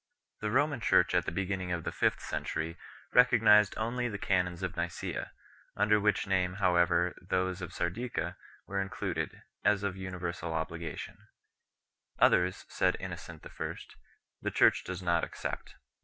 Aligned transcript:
The 0.39 0.49
Roman 0.49 0.79
Church 0.79 1.13
at 1.13 1.25
the 1.27 1.31
beginning 1.31 1.71
of 1.71 1.83
the 1.83 1.91
fifth 1.91 2.21
century 2.23 2.75
recognized 3.13 3.75
only 3.77 4.09
the 4.09 4.17
canons 4.17 4.63
of 4.63 4.75
Nicaea, 4.75 5.31
under 5.75 5.99
which 5.99 6.25
name 6.25 6.55
however 6.55 7.13
those 7.21 7.61
of 7.61 7.71
Sardica 7.71 8.35
were 8.65 8.81
included, 8.81 9.43
as 9.63 9.83
of 9.83 9.95
uni 9.95 10.17
versal 10.17 10.53
obligation 10.53 11.27
3. 12.17 12.17
Others, 12.25 12.65
said 12.67 12.97
Innocent 12.99 13.45
I., 13.45 13.75
the 14.41 14.49
Church 14.49 14.83
does 14.83 15.03
not 15.03 15.23
accept. 15.23 15.75